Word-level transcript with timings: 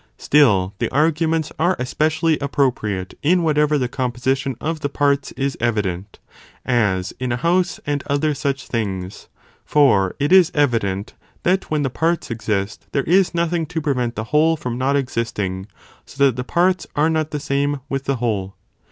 Still 0.17 0.73
the 0.79 0.89
arguments 0.89 1.51
are 1.59 1.75
especially 1.77 2.39
appropriate 2.39 3.13
in 3.21 3.43
whatever 3.43 3.77
the 3.77 3.87
composition 3.87 4.55
of 4.59 4.79
the 4.79 4.89
parts 4.89 5.31
is 5.33 5.55
evident, 5.59 6.17
as 6.65 7.13
in 7.19 7.31
a 7.31 7.37
house 7.37 7.79
and 7.85 8.01
other 8.07 8.33
such 8.33 8.65
things; 8.67 9.27
for 9.63 10.15
it 10.19 10.31
is 10.31 10.51
evident 10.55 11.13
that 11.43 11.69
when 11.69 11.83
the 11.83 11.91
parts 11.91 12.31
exist, 12.31 12.87
there 12.93 13.03
is 13.03 13.35
nothing 13.35 13.67
to 13.67 13.79
prevent 13.79 14.15
the 14.15 14.23
whole 14.33 14.57
from 14.57 14.75
not 14.75 14.95
existing, 14.95 15.67
so 16.03 16.25
that 16.25 16.35
the 16.35 16.43
parts 16.43 16.87
are 16.95 17.07
not 17.07 17.29
the 17.29 17.39
same 17.39 17.81
with 17.87 18.05
the 18.05 18.15
whole. 18.15 18.55